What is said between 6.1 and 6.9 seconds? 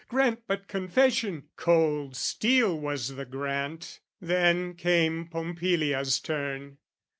turn.